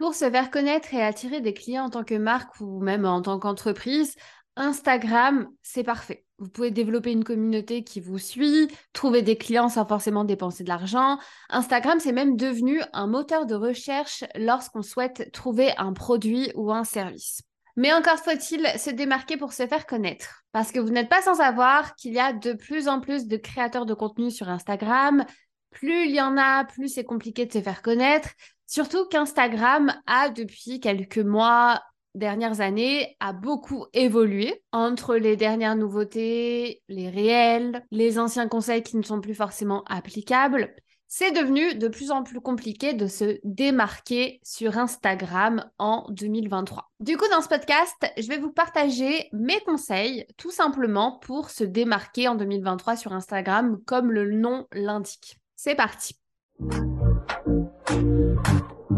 [0.00, 3.20] Pour se faire connaître et attirer des clients en tant que marque ou même en
[3.20, 4.16] tant qu'entreprise,
[4.56, 6.24] Instagram, c'est parfait.
[6.38, 10.70] Vous pouvez développer une communauté qui vous suit, trouver des clients sans forcément dépenser de
[10.70, 11.18] l'argent.
[11.50, 16.84] Instagram, c'est même devenu un moteur de recherche lorsqu'on souhaite trouver un produit ou un
[16.84, 17.42] service.
[17.76, 20.44] Mais encore faut-il se démarquer pour se faire connaître.
[20.52, 23.36] Parce que vous n'êtes pas sans savoir qu'il y a de plus en plus de
[23.36, 25.26] créateurs de contenu sur Instagram.
[25.68, 28.30] Plus il y en a, plus c'est compliqué de se faire connaître.
[28.70, 31.82] Surtout qu'Instagram a depuis quelques mois,
[32.14, 38.96] dernières années, a beaucoup évolué entre les dernières nouveautés, les réels, les anciens conseils qui
[38.96, 40.72] ne sont plus forcément applicables.
[41.08, 46.92] C'est devenu de plus en plus compliqué de se démarquer sur Instagram en 2023.
[47.00, 51.64] Du coup, dans ce podcast, je vais vous partager mes conseils tout simplement pour se
[51.64, 55.40] démarquer en 2023 sur Instagram comme le nom l'indique.
[55.56, 56.14] C'est parti.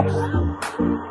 [0.03, 1.02] Thank you.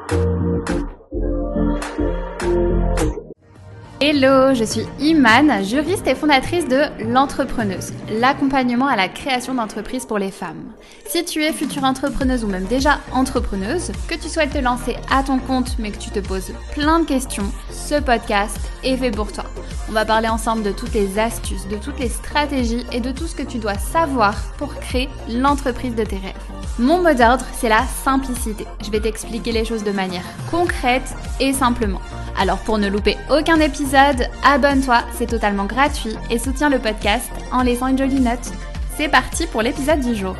[4.04, 10.18] Hello, je suis Iman, juriste et fondatrice de L'Entrepreneuse, l'accompagnement à la création d'entreprises pour
[10.18, 10.74] les femmes.
[11.06, 15.22] Si tu es future entrepreneuse ou même déjà entrepreneuse, que tu souhaites te lancer à
[15.22, 19.32] ton compte mais que tu te poses plein de questions, ce podcast est fait pour
[19.32, 19.44] toi.
[19.88, 23.28] On va parler ensemble de toutes les astuces, de toutes les stratégies et de tout
[23.28, 26.34] ce que tu dois savoir pour créer l'entreprise de tes rêves.
[26.80, 28.66] Mon mot d'ordre, c'est la simplicité.
[28.84, 32.02] Je vais t'expliquer les choses de manière concrète et simplement.
[32.42, 37.62] Alors pour ne louper aucun épisode, abonne-toi, c'est totalement gratuit et soutiens le podcast en
[37.62, 38.52] laissant une jolie note.
[38.98, 40.36] C'est parti pour l'épisode du jour.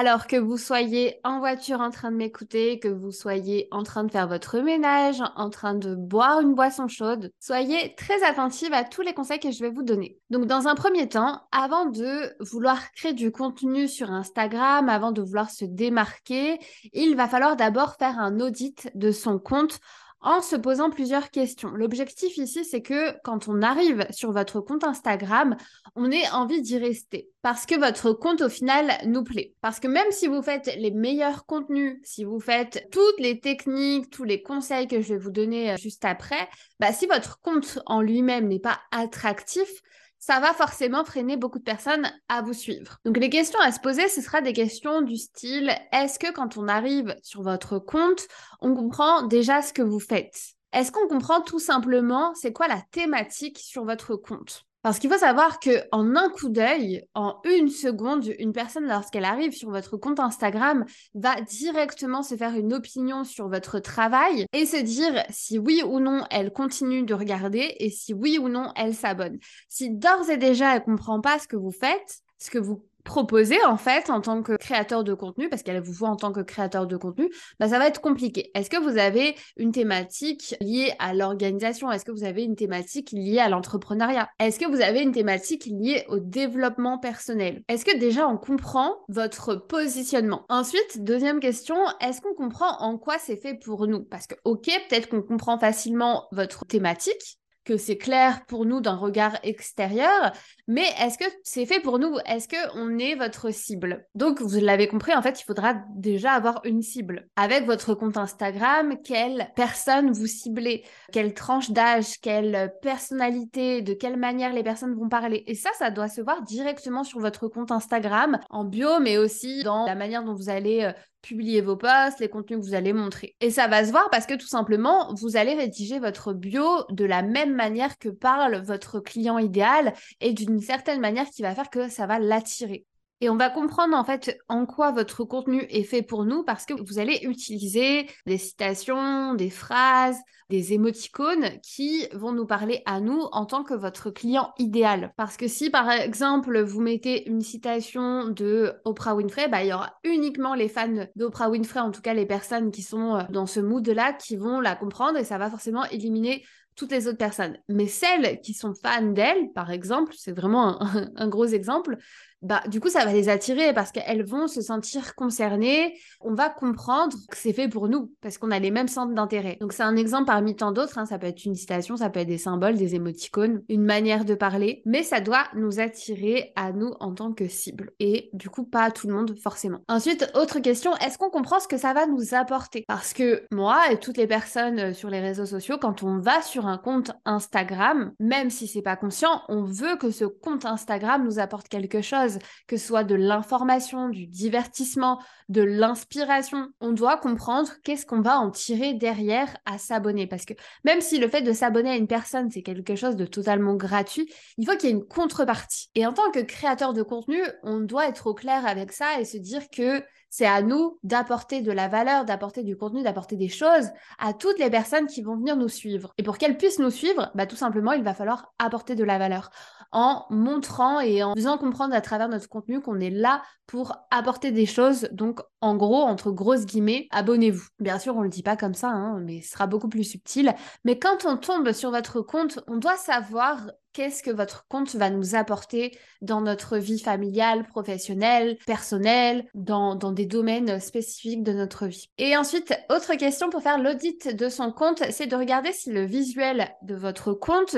[0.00, 4.02] Alors que vous soyez en voiture en train de m'écouter, que vous soyez en train
[4.02, 8.82] de faire votre ménage, en train de boire une boisson chaude, soyez très attentive à
[8.82, 10.18] tous les conseils que je vais vous donner.
[10.30, 15.20] Donc dans un premier temps, avant de vouloir créer du contenu sur Instagram, avant de
[15.20, 16.58] vouloir se démarquer,
[16.94, 19.80] il va falloir d'abord faire un audit de son compte
[20.20, 21.70] en se posant plusieurs questions.
[21.70, 25.56] L'objectif ici, c'est que quand on arrive sur votre compte Instagram,
[25.96, 29.54] on ait envie d'y rester parce que votre compte au final nous plaît.
[29.62, 34.10] Parce que même si vous faites les meilleurs contenus, si vous faites toutes les techniques,
[34.10, 37.78] tous les conseils que je vais vous donner euh, juste après, bah, si votre compte
[37.86, 39.70] en lui-même n'est pas attractif,
[40.20, 42.98] ça va forcément freiner beaucoup de personnes à vous suivre.
[43.04, 46.56] Donc les questions à se poser, ce sera des questions du style est-ce que quand
[46.56, 48.28] on arrive sur votre compte,
[48.60, 50.38] on comprend déjà ce que vous faites?
[50.72, 54.66] Est-ce qu'on comprend tout simplement c'est quoi la thématique sur votre compte?
[54.82, 59.24] Parce qu'il faut savoir que en un coup d'œil, en une seconde, une personne lorsqu'elle
[59.24, 64.66] arrive sur votre compte Instagram va directement se faire une opinion sur votre travail et
[64.66, 68.72] se dire si oui ou non elle continue de regarder et si oui ou non
[68.76, 69.38] elle s'abonne.
[69.68, 73.62] Si d'ores et déjà elle comprend pas ce que vous faites, ce que vous proposer
[73.64, 76.40] en fait en tant que créateur de contenu, parce qu'elle vous voit en tant que
[76.40, 78.50] créateur de contenu, bah, ça va être compliqué.
[78.54, 81.90] Est-ce que vous avez une thématique liée à l'organisation?
[81.90, 84.28] Est-ce que vous avez une thématique liée à l'entrepreneuriat?
[84.38, 87.62] Est-ce que vous avez une thématique liée au développement personnel?
[87.68, 90.44] Est-ce que déjà on comprend votre positionnement?
[90.48, 94.04] Ensuite, deuxième question, est-ce qu'on comprend en quoi c'est fait pour nous?
[94.04, 97.39] Parce que ok, peut-être qu'on comprend facilement votre thématique,
[97.70, 100.32] que c'est clair pour nous d'un regard extérieur,
[100.66, 102.16] mais est-ce que c'est fait pour nous?
[102.26, 104.06] Est-ce qu'on est votre cible?
[104.16, 107.28] Donc, vous l'avez compris, en fait, il faudra déjà avoir une cible.
[107.36, 110.82] Avec votre compte Instagram, quelle personne vous ciblez?
[111.12, 112.18] Quelle tranche d'âge?
[112.20, 113.82] Quelle personnalité?
[113.82, 115.44] De quelle manière les personnes vont parler?
[115.46, 119.62] Et ça, ça doit se voir directement sur votre compte Instagram, en bio, mais aussi
[119.62, 120.90] dans la manière dont vous allez
[121.22, 123.36] publier vos posts, les contenus que vous allez montrer.
[123.40, 127.04] Et ça va se voir parce que tout simplement, vous allez rédiger votre bio de
[127.04, 131.70] la même manière que parle votre client idéal et d'une certaine manière qui va faire
[131.70, 132.86] que ça va l'attirer.
[133.22, 136.64] Et on va comprendre en fait en quoi votre contenu est fait pour nous parce
[136.64, 143.00] que vous allez utiliser des citations, des phrases, des émoticônes qui vont nous parler à
[143.00, 145.12] nous en tant que votre client idéal.
[145.18, 149.72] Parce que si par exemple vous mettez une citation de Oprah Winfrey, bah, il y
[149.72, 153.46] aura uniquement les fans d'Oprah Winfrey, en tout cas les personnes qui sont euh, dans
[153.46, 156.42] ce mood-là, qui vont la comprendre et ça va forcément éliminer
[156.80, 157.58] toutes les autres personnes.
[157.68, 160.80] Mais celles qui sont fans d'elle, par exemple, c'est vraiment
[161.16, 161.98] un, gros exemple,
[162.42, 165.94] bah, du coup, ça va les attirer parce qu'elles vont se sentir concernées.
[166.20, 169.58] On va comprendre que c'est fait pour nous parce qu'on a les mêmes centres d'intérêt.
[169.60, 170.98] Donc, c'est un exemple parmi tant d'autres.
[170.98, 171.06] Hein.
[171.06, 174.34] Ça peut être une citation, ça peut être des symboles, des émoticônes, une manière de
[174.34, 177.90] parler, mais ça doit nous attirer à nous en tant que cible.
[178.00, 179.80] Et du coup, pas à tout le monde forcément.
[179.88, 182.84] Ensuite, autre question, est-ce qu'on comprend ce que ça va nous apporter?
[182.88, 186.42] Parce que moi et toutes les personnes euh, sur les réseaux sociaux, quand on va
[186.42, 191.24] sur un compte Instagram, même si c'est pas conscient, on veut que ce compte Instagram
[191.24, 192.29] nous apporte quelque chose
[192.66, 196.68] que ce soit de l'information, du divertissement, de l'inspiration.
[196.80, 200.26] On doit comprendre qu'est-ce qu'on va en tirer derrière à s'abonner.
[200.26, 200.54] Parce que
[200.84, 204.32] même si le fait de s'abonner à une personne, c'est quelque chose de totalement gratuit,
[204.58, 205.90] il faut qu'il y ait une contrepartie.
[205.94, 209.24] Et en tant que créateur de contenu, on doit être au clair avec ça et
[209.24, 213.48] se dire que c'est à nous d'apporter de la valeur, d'apporter du contenu, d'apporter des
[213.48, 216.14] choses à toutes les personnes qui vont venir nous suivre.
[216.16, 219.18] Et pour qu'elles puissent nous suivre, bah, tout simplement, il va falloir apporter de la
[219.18, 219.50] valeur
[219.92, 224.52] en montrant et en faisant comprendre à travers notre contenu qu'on est là pour apporter
[224.52, 225.08] des choses.
[225.12, 227.66] Donc, en gros, entre grosses guillemets, abonnez-vous.
[227.80, 230.04] Bien sûr, on ne le dit pas comme ça, hein, mais ce sera beaucoup plus
[230.04, 230.54] subtil.
[230.84, 235.10] Mais quand on tombe sur votre compte, on doit savoir qu'est-ce que votre compte va
[235.10, 242.10] nous apporter dans notre vie familiale, professionnelle, personnelle, dans, des domaines spécifiques de notre vie?
[242.18, 246.04] Et ensuite, autre question pour faire l'audit de son compte, c'est de regarder si le
[246.04, 247.76] visuel de votre compte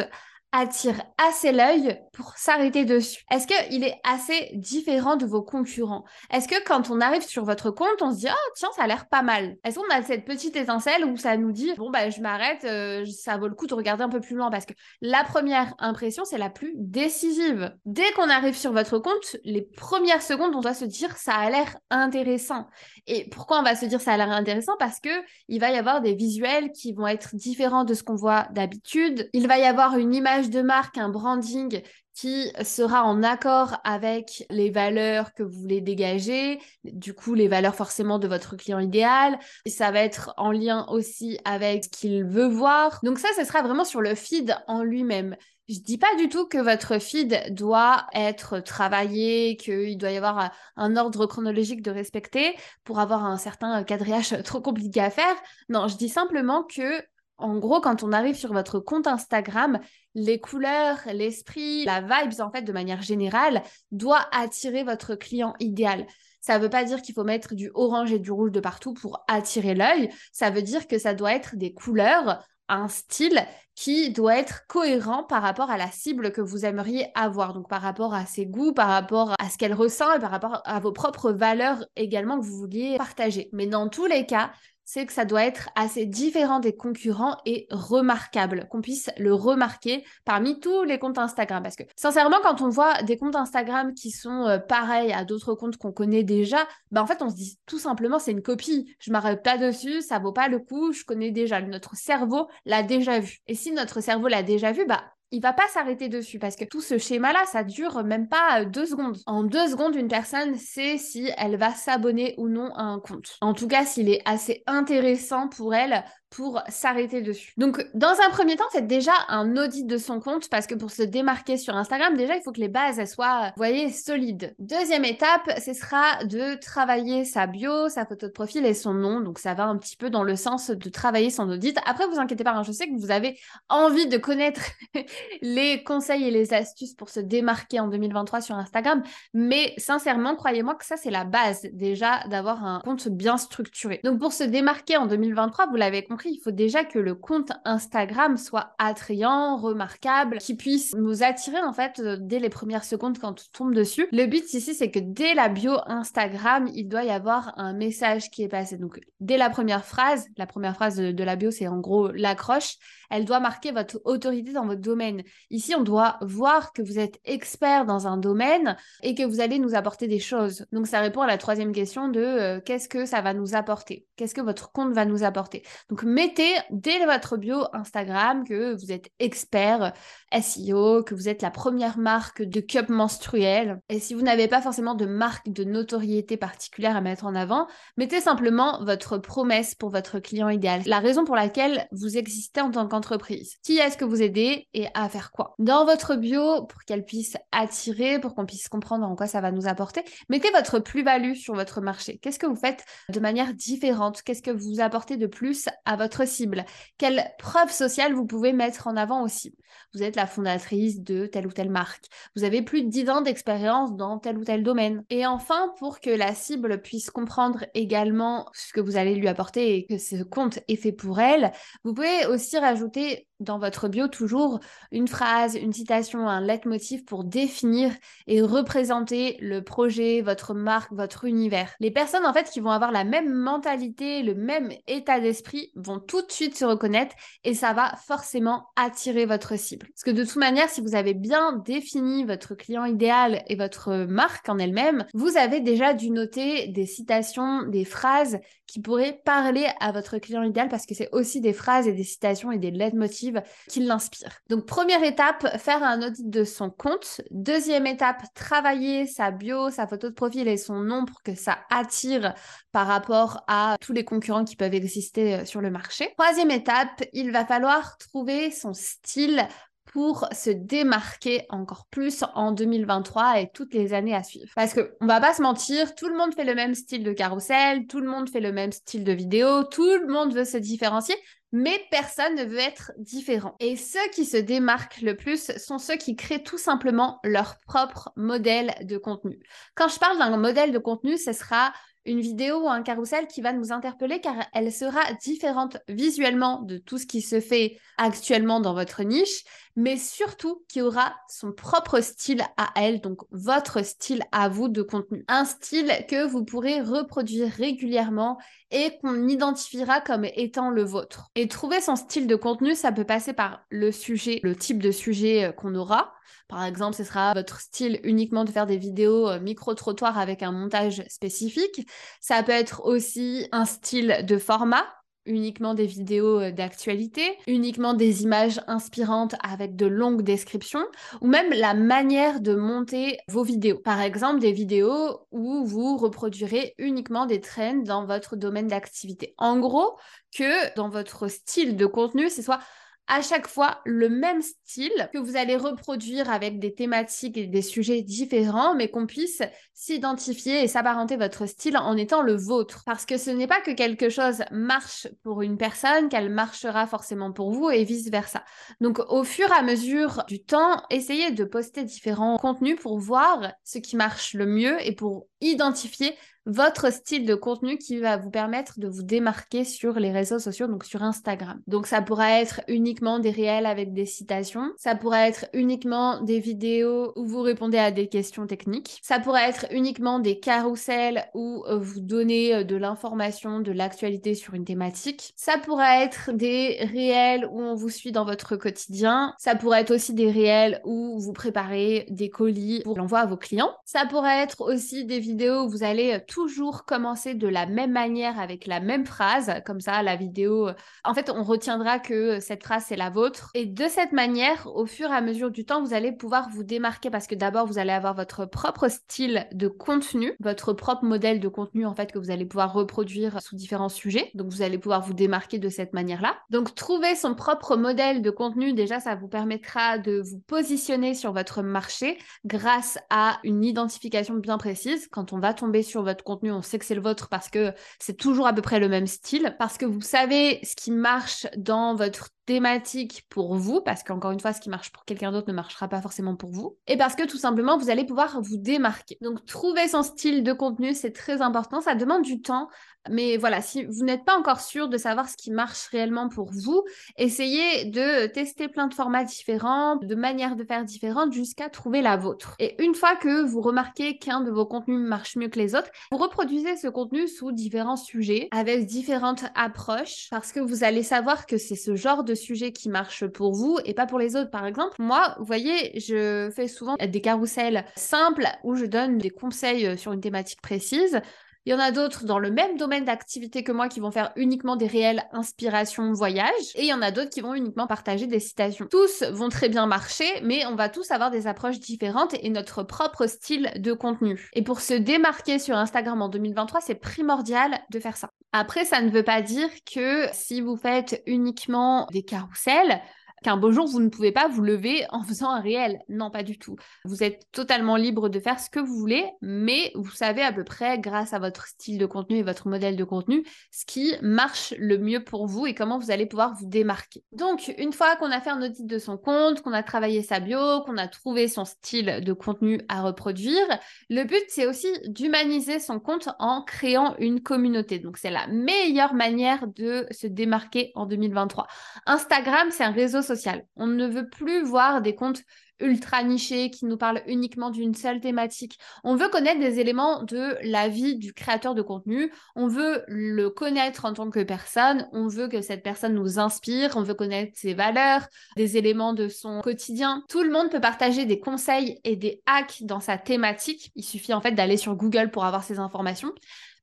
[0.52, 6.04] attire assez l'œil pour s'arrêter dessus Est-ce qu'il est assez différent de vos concurrents?
[6.30, 8.86] Est-ce que quand on arrive sur votre compte, on se dit ah tiens ça a
[8.86, 12.10] l'air pas mal Est-ce qu'on a cette petite étincelle où ça nous dit bon bah
[12.10, 14.50] je m'arrête, euh, ça vaut le coup de regarder un peu plus loin?
[14.50, 17.74] Parce que la première impression c'est la plus décisive.
[17.86, 21.50] Dès qu'on arrive sur votre compte, les premières secondes on doit se dire ça a
[21.50, 22.66] l'air intéressant.
[23.06, 24.76] Et pourquoi on va se dire ça a l'air intéressant?
[24.78, 25.10] Parce que
[25.48, 29.28] il va y avoir des visuels qui vont être différents de ce qu'on voit d'habitude.
[29.32, 31.82] Il va y avoir une image de marque, un branding
[32.14, 37.74] qui sera en accord avec les valeurs que vous voulez dégager, du coup les valeurs
[37.74, 39.38] forcément de votre client idéal.
[39.66, 43.00] Ça va être en lien aussi avec ce qu'il veut voir.
[43.02, 45.36] Donc ça, ce sera vraiment sur le feed en lui-même.
[45.68, 50.52] Je dis pas du tout que votre feed doit être travaillé, qu'il doit y avoir
[50.76, 52.54] un ordre chronologique de respecter
[52.84, 55.36] pour avoir un certain quadrillage trop compliqué à faire.
[55.70, 57.02] Non, je dis simplement que
[57.38, 59.80] en gros, quand on arrive sur votre compte Instagram,
[60.14, 66.06] les couleurs, l'esprit, la vibes, en fait, de manière générale, doit attirer votre client idéal.
[66.40, 68.94] Ça ne veut pas dire qu'il faut mettre du orange et du rouge de partout
[68.94, 70.10] pour attirer l'œil.
[70.32, 75.22] Ça veut dire que ça doit être des couleurs, un style qui doit être cohérent
[75.22, 77.54] par rapport à la cible que vous aimeriez avoir.
[77.54, 80.62] Donc par rapport à ses goûts, par rapport à ce qu'elle ressent et par rapport
[80.64, 83.48] à vos propres valeurs également que vous vouliez partager.
[83.52, 84.52] Mais dans tous les cas,
[84.92, 90.04] c'est que ça doit être assez différent des concurrents et remarquable, qu'on puisse le remarquer
[90.26, 91.62] parmi tous les comptes Instagram.
[91.62, 95.54] Parce que sincèrement, quand on voit des comptes Instagram qui sont euh, pareils à d'autres
[95.54, 98.94] comptes qu'on connaît déjà, bah en fait on se dit tout simplement c'est une copie.
[98.98, 101.62] Je m'arrête pas dessus, ça vaut pas le coup, je connais déjà.
[101.62, 103.38] Notre cerveau l'a déjà vu.
[103.46, 106.64] Et si notre cerveau l'a déjà vu, bah il va pas s'arrêter dessus parce que
[106.64, 109.18] tout ce schéma-là, ça dure même pas euh, deux secondes.
[109.26, 113.38] En deux secondes, une personne sait si elle va s'abonner ou non à un compte.
[113.40, 117.52] En tout cas, s'il est assez intéressant pour elle pour s'arrêter dessus.
[117.58, 120.90] Donc, dans un premier temps, c'est déjà un audit de son compte parce que pour
[120.90, 124.54] se démarquer sur Instagram, déjà, il faut que les bases elles soient, vous voyez, solides.
[124.58, 129.20] Deuxième étape, ce sera de travailler sa bio, sa photo de profil et son nom.
[129.20, 131.76] Donc, ça va un petit peu dans le sens de travailler son audit.
[131.84, 133.38] Après, vous inquiétez pas, hein, je sais que vous avez
[133.68, 134.62] envie de connaître
[135.42, 139.02] les conseils et les astuces pour se démarquer en 2023 sur Instagram,
[139.34, 144.00] mais sincèrement, croyez-moi que ça, c'est la base déjà d'avoir un compte bien structuré.
[144.02, 147.52] Donc, pour se démarquer en 2023, vous l'avez compris, il faut déjà que le compte
[147.64, 153.18] Instagram soit attrayant, remarquable, qui puisse nous attirer en fait euh, dès les premières secondes
[153.18, 154.06] quand on tombe dessus.
[154.12, 158.30] Le but ici, c'est que dès la bio Instagram, il doit y avoir un message
[158.30, 158.76] qui est passé.
[158.76, 162.76] Donc, dès la première phrase, la première phrase de, la bio, c'est en gros l'accroche,
[163.10, 165.22] elle doit marquer votre autorité dans votre domaine.
[165.50, 169.58] Ici, on doit voir que vous êtes expert dans un domaine et que vous allez
[169.58, 170.66] nous apporter des choses.
[170.72, 174.06] Donc, ça répond à la troisième question de euh, qu'est-ce que ça va nous apporter?
[174.16, 175.62] Qu'est-ce que votre compte va nous apporter?
[175.90, 179.92] Donc, mettez dès votre bio Instagram que vous êtes expert
[180.32, 183.80] SEO, que vous êtes la première marque de cup menstruel.
[183.88, 187.66] Et si vous n'avez pas forcément de marque de notoriété particulière à mettre en avant,
[187.96, 190.82] mettez simplement votre promesse pour votre client idéal.
[190.86, 193.56] La raison pour laquelle vous existez en tant qu'entreprise.
[193.64, 195.54] Qui est-ce que vous aidez et à faire quoi?
[195.58, 199.50] Dans votre bio, pour qu'elle puisse attirer, pour qu'on puisse comprendre en quoi ça va
[199.50, 202.18] nous apporter, mettez votre plus-value sur votre marché.
[202.18, 204.22] Qu'est-ce que vous faites de manière différente?
[204.22, 206.64] Qu'est-ce que vous apportez de plus à votre cible
[206.98, 209.54] Quelle preuve sociale vous pouvez mettre en avant aussi?
[209.94, 212.06] Vous êtes la fondatrice de telle ou telle marque.
[212.36, 215.04] Vous avez plus de 10 ans d'expérience dans tel ou tel domaine.
[215.10, 219.76] Et enfin, pour que la cible puisse comprendre également ce que vous allez lui apporter
[219.76, 221.52] et que ce compte est fait pour elle,
[221.84, 227.24] vous pouvez aussi rajouter dans votre bio toujours une phrase, une citation, un leitmotiv pour
[227.24, 227.92] définir
[228.26, 231.74] et représenter le projet, votre marque, votre univers.
[231.80, 236.00] Les personnes en fait qui vont avoir la même mentalité, le même état d'esprit vont
[236.00, 239.86] tout de suite se reconnaître et ça va forcément attirer votre cible.
[239.88, 244.06] Parce que de toute manière, si vous avez bien défini votre client idéal et votre
[244.08, 248.38] marque en elle-même, vous avez déjà dû noter des citations, des phrases
[248.72, 252.04] qui pourraient parler à votre client idéal parce que c'est aussi des phrases et des
[252.04, 254.38] citations et des leitmotivs qui l'inspirent.
[254.48, 257.20] Donc première étape, faire un audit de son compte.
[257.30, 261.58] Deuxième étape, travailler sa bio, sa photo de profil et son nom pour que ça
[261.68, 262.34] attire
[262.72, 266.10] par rapport à tous les concurrents qui peuvent exister euh, sur le marché.
[266.16, 269.46] Troisième étape, il va falloir trouver son style
[269.92, 274.50] pour se démarquer encore plus en 2023 et toutes les années à suivre.
[274.56, 277.12] Parce que on va pas se mentir, tout le monde fait le même style de
[277.12, 280.56] carrousel, tout le monde fait le même style de vidéo, tout le monde veut se
[280.56, 281.14] différencier,
[281.52, 283.54] mais personne ne veut être différent.
[283.60, 288.10] Et ceux qui se démarquent le plus sont ceux qui créent tout simplement leur propre
[288.16, 289.38] modèle de contenu.
[289.74, 291.72] Quand je parle d'un modèle de contenu, ce sera
[292.04, 296.78] une vidéo ou un carrousel qui va nous interpeller car elle sera différente visuellement de
[296.78, 299.44] tout ce qui se fait actuellement dans votre niche,
[299.76, 304.82] mais surtout qui aura son propre style à elle, donc votre style à vous de
[304.82, 305.24] contenu.
[305.28, 308.38] Un style que vous pourrez reproduire régulièrement
[308.70, 311.30] et qu'on identifiera comme étant le vôtre.
[311.34, 314.90] Et trouver son style de contenu, ça peut passer par le sujet, le type de
[314.90, 316.12] sujet euh, qu'on aura.
[316.48, 320.52] Par exemple, ce sera votre style uniquement de faire des vidéos euh, micro-trottoirs avec un
[320.52, 321.86] montage spécifique.
[322.20, 324.86] Ça peut être aussi un style de format
[325.26, 330.84] uniquement des vidéos euh, d'actualité, uniquement des images inspirantes avec de longues descriptions,
[331.20, 333.78] ou même la manière de monter vos vidéos.
[333.78, 339.34] Par exemple, des vidéos où vous reproduirez uniquement des trends dans votre domaine d'activité.
[339.38, 339.96] En gros,
[340.36, 342.60] que dans votre style de contenu, c'est soit
[343.08, 347.62] à chaque fois le même style que vous allez reproduire avec des thématiques et des
[347.62, 349.42] sujets différents, mais qu'on puisse
[349.74, 352.82] s'identifier et s'apparenter votre style en étant le vôtre.
[352.86, 357.32] Parce que ce n'est pas que quelque chose marche pour une personne, qu'elle marchera forcément
[357.32, 358.44] pour vous et vice-versa.
[358.80, 363.52] Donc au fur et à mesure du temps, essayez de poster différents contenus pour voir
[363.64, 366.14] ce qui marche le mieux et pour identifier
[366.46, 370.66] votre style de contenu qui va vous permettre de vous démarquer sur les réseaux sociaux,
[370.66, 371.60] donc sur Instagram.
[371.66, 376.40] Donc ça pourra être uniquement des réels avec des citations, ça pourrait être uniquement des
[376.40, 381.64] vidéos où vous répondez à des questions techniques, ça pourrait être uniquement des carousels où
[381.66, 386.78] euh, vous donnez euh, de l'information, de l'actualité sur une thématique, ça pourrait être des
[386.92, 391.18] réels où on vous suit dans votre quotidien, ça pourrait être aussi des réels où
[391.20, 395.64] vous préparez des colis pour l'envoi à vos clients, ça pourrait être aussi des vidéos
[395.64, 399.80] où vous allez euh, toujours commencer de la même manière avec la même phrase, comme
[399.80, 400.74] ça la vidéo, euh,
[401.04, 403.50] en fait on retiendra que cette phrase c'est la vôtre.
[403.52, 406.62] Et de cette manière, au fur et à mesure du temps, vous allez pouvoir vous
[406.62, 411.38] démarquer parce que d'abord vous allez avoir votre propre style de contenu, votre propre modèle
[411.38, 414.30] de contenu en fait que vous allez pouvoir reproduire sous différents sujets.
[414.34, 416.38] Donc vous allez pouvoir vous démarquer de cette manière-là.
[416.48, 421.34] Donc trouver son propre modèle de contenu, déjà ça vous permettra de vous positionner sur
[421.34, 425.08] votre marché grâce à une identification bien précise.
[425.08, 427.72] Quand on va tomber sur votre contenu, on sait que c'est le vôtre parce que
[427.98, 431.46] c'est toujours à peu près le même style, parce que vous savez ce qui marche
[431.56, 435.48] dans votre thématique pour vous, parce qu'encore une fois, ce qui marche pour quelqu'un d'autre
[435.48, 438.56] ne marchera pas forcément pour vous, et parce que tout simplement, vous allez pouvoir vous
[438.56, 439.18] démarquer.
[439.20, 442.68] Donc, trouver son style de contenu, c'est très important, ça demande du temps,
[443.10, 446.50] mais voilà, si vous n'êtes pas encore sûr de savoir ce qui marche réellement pour
[446.52, 446.84] vous,
[447.16, 452.16] essayez de tester plein de formats différents, de manières de faire différentes jusqu'à trouver la
[452.16, 452.54] vôtre.
[452.60, 455.90] Et une fois que vous remarquez qu'un de vos contenus marche mieux que les autres,
[456.12, 461.46] vous reproduisez ce contenu sous différents sujets, avec différentes approches, parce que vous allez savoir
[461.46, 464.50] que c'est ce genre de sujet qui marche pour vous et pas pour les autres.
[464.50, 469.30] Par exemple, moi, vous voyez, je fais souvent des carousels simples où je donne des
[469.30, 471.20] conseils sur une thématique précise.
[471.64, 474.32] Il y en a d'autres dans le même domaine d'activité que moi qui vont faire
[474.34, 476.50] uniquement des réelles inspirations voyage.
[476.74, 478.88] Et il y en a d'autres qui vont uniquement partager des citations.
[478.90, 482.82] Tous vont très bien marcher, mais on va tous avoir des approches différentes et notre
[482.82, 484.50] propre style de contenu.
[484.54, 488.30] Et pour se démarquer sur Instagram en 2023, c'est primordial de faire ça.
[488.52, 493.00] Après, ça ne veut pas dire que si vous faites uniquement des carousels,
[493.42, 496.00] qu'un beau jour, vous ne pouvez pas vous lever en faisant un réel.
[496.08, 496.76] Non, pas du tout.
[497.04, 500.64] Vous êtes totalement libre de faire ce que vous voulez, mais vous savez à peu
[500.64, 504.72] près, grâce à votre style de contenu et votre modèle de contenu, ce qui marche
[504.78, 507.24] le mieux pour vous et comment vous allez pouvoir vous démarquer.
[507.32, 510.40] Donc, une fois qu'on a fait un audit de son compte, qu'on a travaillé sa
[510.40, 513.66] bio, qu'on a trouvé son style de contenu à reproduire,
[514.08, 517.98] le but, c'est aussi d'humaniser son compte en créant une communauté.
[517.98, 521.66] Donc, c'est la meilleure manière de se démarquer en 2023.
[522.06, 523.31] Instagram, c'est un réseau social
[523.76, 525.42] on ne veut plus voir des comptes
[525.82, 528.78] ultra niché, qui nous parle uniquement d'une seule thématique.
[529.04, 532.32] On veut connaître des éléments de la vie du créateur de contenu.
[532.54, 535.08] On veut le connaître en tant que personne.
[535.12, 536.96] On veut que cette personne nous inspire.
[536.96, 540.22] On veut connaître ses valeurs, des éléments de son quotidien.
[540.28, 543.90] Tout le monde peut partager des conseils et des hacks dans sa thématique.
[543.96, 546.32] Il suffit en fait d'aller sur Google pour avoir ces informations.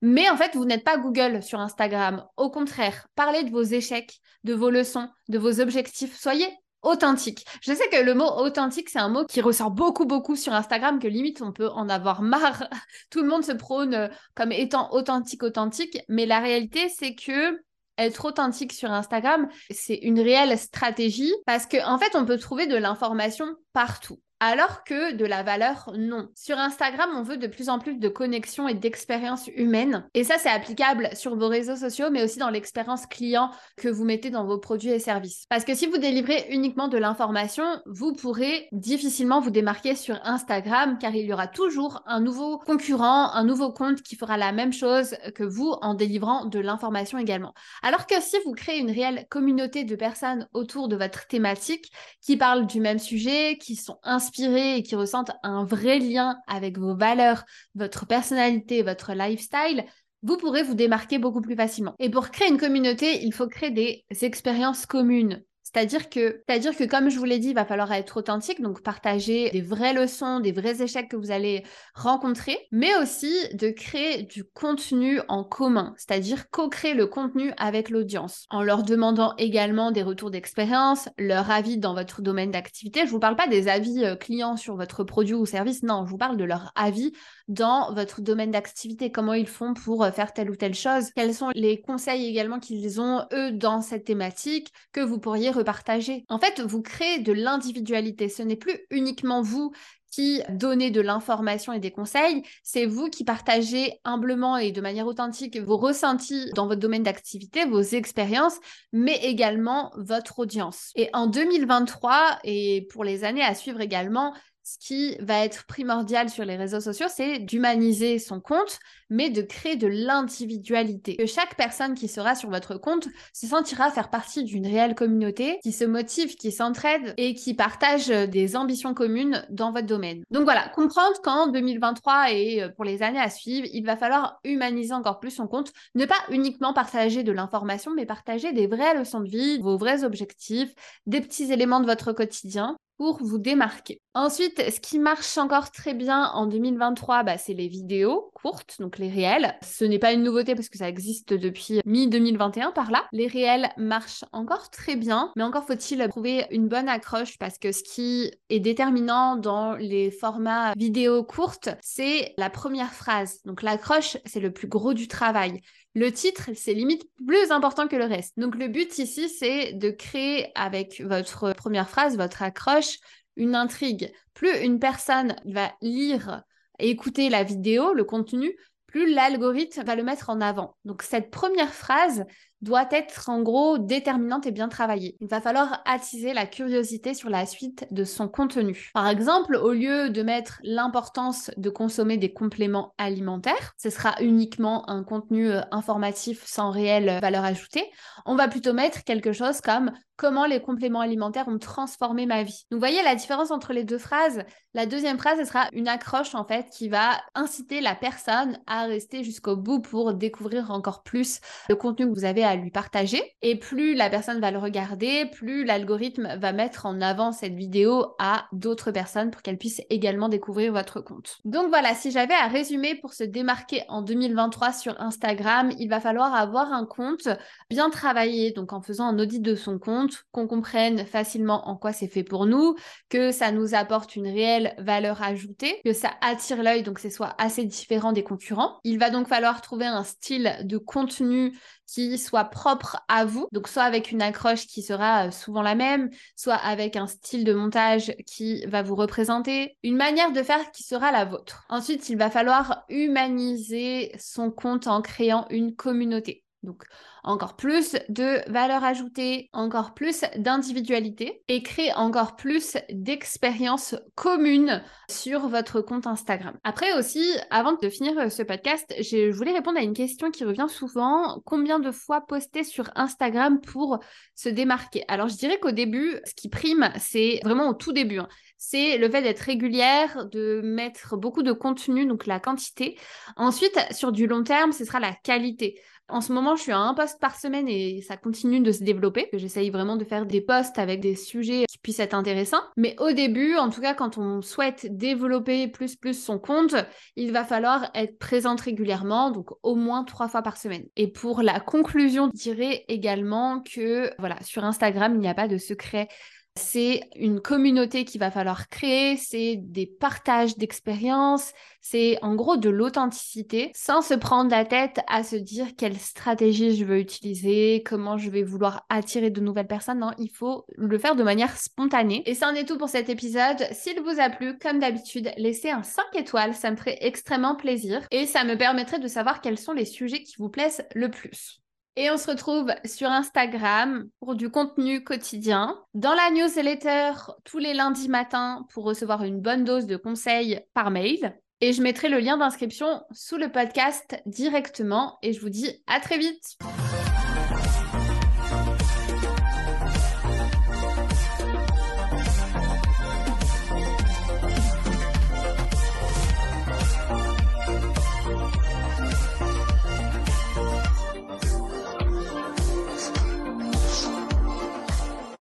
[0.02, 2.26] Mais en fait, vous n'êtes pas Google sur Instagram.
[2.38, 6.18] Au contraire, parlez de vos échecs, de vos leçons, de vos objectifs.
[6.18, 6.48] Soyez
[6.82, 7.46] authentique.
[7.62, 11.00] Je sais que le mot authentique, c'est un mot qui ressort beaucoup, beaucoup sur Instagram,
[11.00, 12.70] que limite, on peut en avoir marre.
[13.10, 16.00] Tout le monde se prône euh, comme étant authentique, authentique.
[16.08, 17.60] Mais la réalité, c'est que
[17.98, 22.66] être authentique sur Instagram, c'est une réelle stratégie parce qu'en en fait, on peut trouver
[22.66, 26.30] de l'information partout alors que de la valeur, non.
[26.34, 30.08] Sur Instagram, on veut de plus en plus de connexions et d'expériences humaines.
[30.14, 34.06] Et ça, c'est applicable sur vos réseaux sociaux, mais aussi dans l'expérience client que vous
[34.06, 35.46] mettez dans vos produits et services.
[35.50, 40.98] Parce que si vous délivrez uniquement de l'information, vous pourrez difficilement vous démarquer sur Instagram,
[41.00, 44.72] car il y aura toujours un nouveau concurrent, un nouveau compte qui fera la même
[44.74, 47.54] chose que vous en délivrant de l'information également.
[47.84, 51.92] Alors que si vous créez une réelle communauté de personnes autour de votre thématique,
[52.22, 56.78] qui parlent du même sujet, qui sont inspirées, et qui ressentent un vrai lien avec
[56.78, 57.46] vos valeurs,
[57.76, 59.86] votre personnalité, votre lifestyle,
[60.22, 61.96] vous pourrez vous démarquer beaucoup plus facilement.
[62.00, 65.44] Et pour créer une communauté, il faut créer des expériences communes.
[65.74, 69.62] C'est-à-dire que, comme je vous l'ai dit, il va falloir être authentique, donc partager des
[69.62, 75.20] vraies leçons, des vrais échecs que vous allez rencontrer, mais aussi de créer du contenu
[75.28, 81.10] en commun, c'est-à-dire co-créer le contenu avec l'audience, en leur demandant également des retours d'expérience,
[81.18, 83.02] leur avis dans votre domaine d'activité.
[83.06, 86.10] Je vous parle pas des avis euh, clients sur votre produit ou service, non, je
[86.10, 87.14] vous parle de leur avis
[87.50, 91.34] dans votre domaine d'activité, comment ils font pour euh, faire telle ou telle chose, quels
[91.34, 96.24] sont les conseils également qu'ils ont, eux, dans cette thématique, que vous pourriez repartager?
[96.30, 98.30] En fait, vous créez de l'individualité.
[98.30, 99.72] Ce n'est plus uniquement vous
[100.12, 105.08] qui donnez de l'information et des conseils, c'est vous qui partagez humblement et de manière
[105.08, 108.58] authentique vos ressentis dans votre domaine d'activité, vos expériences,
[108.92, 110.92] mais également votre audience.
[110.96, 114.34] Et en 2023 et pour les années à suivre également,
[114.70, 119.42] ce qui va être primordial sur les réseaux sociaux, c'est d'humaniser son compte, mais de
[119.42, 121.16] créer de l'individualité.
[121.16, 125.58] Que chaque personne qui sera sur votre compte se sentira faire partie d'une réelle communauté,
[125.64, 130.22] qui se motive, qui s'entraide et qui partage des ambitions communes dans votre domaine.
[130.30, 134.40] Donc voilà, comprendre qu'en 2023 et euh, pour les années à suivre, il va falloir
[134.44, 138.94] humaniser encore plus son compte, ne pas uniquement partager de l'information, mais partager des vraies
[138.94, 140.74] leçons de vie, vos vrais objectifs,
[141.08, 144.02] des petits éléments de votre quotidien vous démarquer.
[144.14, 148.98] Ensuite, ce qui marche encore très bien en 2023, bah, c'est les vidéos courtes, donc
[148.98, 149.56] les réels.
[149.64, 153.06] Ce n'est pas une nouveauté parce que ça existe depuis mi-2021 par là.
[153.12, 157.72] Les réels marchent encore très bien, mais encore faut-il trouver une bonne accroche parce que
[157.72, 163.42] ce qui est déterminant dans les formats vidéo courtes, c'est la première phrase.
[163.46, 165.62] Donc l'accroche, c'est le plus gros du travail.
[165.96, 168.38] Le titre, c'est limite plus important que le reste.
[168.38, 173.00] Donc le but ici, c'est de créer avec votre première phrase, votre accroche,
[173.36, 174.12] une intrigue.
[174.34, 176.44] Plus une personne va lire
[176.78, 180.76] et écouter la vidéo, le contenu, plus l'algorithme va le mettre en avant.
[180.86, 182.26] Donc cette première phrase
[182.62, 185.16] doit être en gros déterminante et bien travaillée.
[185.22, 188.92] Il va falloir attiser la curiosité sur la suite de son contenu.
[188.94, 194.90] Par exemple, au lieu de mettre l'importance de consommer des compléments alimentaires, ce sera uniquement
[194.90, 197.90] un contenu euh, informatif sans réelle valeur ajoutée,
[198.26, 202.66] on va plutôt mettre quelque chose comme comment les compléments alimentaires ont transformé ma vie.
[202.70, 204.44] Donc, vous voyez la différence entre les deux phrases.
[204.74, 208.84] La deuxième phrase, ce sera une accroche en fait qui va inciter la personne à
[208.84, 213.22] rester jusqu'au bout pour découvrir encore plus le contenu que vous avez lui partager.
[213.42, 218.16] Et plus la personne va le regarder, plus l'algorithme va mettre en avant cette vidéo
[218.20, 221.38] à d'autres personnes pour qu'elles puissent également découvrir votre compte.
[221.46, 226.00] Donc voilà, si j'avais à résumer pour se démarquer en 2023 sur Instagram, il va
[226.00, 227.28] falloir avoir un compte
[227.70, 231.94] bien travaillé, donc en faisant un audit de son compte qu'on comprenne facilement en quoi
[231.94, 232.76] c'est fait pour nous,
[233.10, 237.36] que ça nous apporte une réelle valeur ajoutée, que ça attire l'œil, donc c'est soit
[237.38, 238.80] assez différent des concurrents.
[238.84, 241.58] Il va donc falloir trouver un style de contenu
[241.94, 245.76] qui soit propre à vous, donc soit avec une accroche qui sera euh, souvent la
[245.76, 250.72] même, soit avec un style de montage qui va vous représenter, une manière de faire
[250.72, 251.66] qui sera la vôtre.
[251.70, 256.44] Ensuite, il va falloir humaniser son compte en créant une communauté.
[256.64, 256.84] Donc,
[257.24, 265.48] encore plus de valeur ajoutée, encore plus d'individualité et créer encore plus d'expériences communes sur
[265.48, 266.58] votre compte Instagram.
[266.66, 270.44] Après aussi, avant de finir euh, ce podcast, je voulais répondre à une question qui
[270.44, 271.42] revient souvent.
[271.46, 274.00] Combien de fois poster sur Instagram pour
[274.36, 275.06] se démarquer?
[275.08, 278.20] Alors, je dirais qu'au début, ce qui prime, c'est vraiment au tout début.
[278.20, 283.00] Hein, c'est le fait d'être régulière, de mettre beaucoup de contenu, donc la quantité.
[283.38, 285.80] Ensuite, sur du long terme, ce sera la qualité.
[286.10, 288.84] En ce moment, je suis à un post par semaine et ça continue de se
[288.84, 289.30] développer.
[289.34, 292.62] J'essaye vraiment de faire des posts avec des sujets qui puissent être intéressants.
[292.78, 296.76] Mais au début, en tout cas, quand on souhaite développer plus plus son compte,
[297.16, 300.86] il va falloir être présente régulièrement, donc au moins trois fois par semaine.
[300.96, 305.48] Et pour la conclusion, je dirais également que voilà, sur Instagram, il n'y a pas
[305.48, 306.08] de secret
[306.56, 312.70] c'est une communauté qu'il va falloir créer, c'est des partages d'expériences, c'est en gros de
[312.70, 318.18] l'authenticité sans se prendre la tête à se dire quelle stratégie je veux utiliser, comment
[318.18, 320.00] je vais vouloir attirer de nouvelles personnes.
[320.00, 322.24] Non, il faut le faire de manière spontanée.
[322.26, 323.66] Et ça en est tout pour cet épisode.
[323.72, 328.06] S'il vous a plu, comme d'habitude, laissez un 5 étoiles, ça me ferait extrêmement plaisir
[328.12, 331.62] et ça me permettrait de savoir quels sont les sujets qui vous plaisent le plus.
[331.96, 335.78] Et on se retrouve sur Instagram pour du contenu quotidien.
[335.94, 337.12] Dans la newsletter
[337.44, 341.38] tous les lundis matins pour recevoir une bonne dose de conseils par mail.
[341.62, 345.18] Et je mettrai le lien d'inscription sous le podcast directement.
[345.24, 346.58] Et je vous dis à très vite.